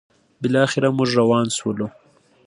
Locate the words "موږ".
0.97-1.09